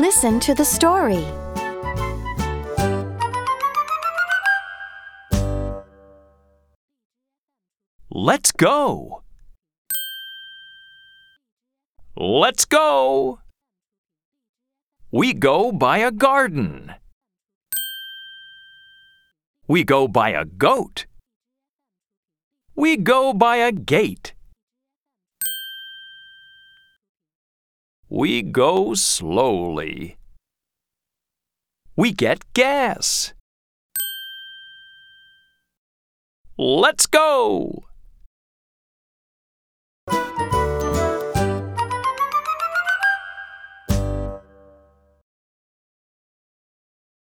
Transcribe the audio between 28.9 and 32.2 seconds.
slowly. We